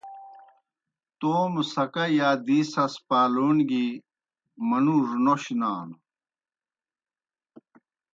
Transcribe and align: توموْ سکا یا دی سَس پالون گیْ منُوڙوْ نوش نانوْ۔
توموْ 1.19 1.63
سکا 1.73 2.05
یا 2.17 2.29
دی 2.45 2.59
سَس 2.71 2.93
پالون 3.07 3.57
گیْ 3.69 3.85
منُوڙوْ 4.67 5.15
نوش 5.25 5.43
نانوْ۔ 5.59 5.97